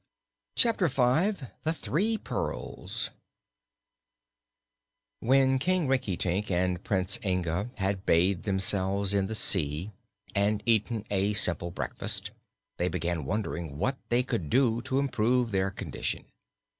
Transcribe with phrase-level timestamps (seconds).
[0.55, 3.11] Chapter Five The Three Pearls
[5.19, 9.91] When King Rinkitink and Prince Inga had bathed themselves in the sea
[10.33, 12.31] and eaten a simple breakfast,
[12.77, 16.25] they began wondering what they could do to improve their condition.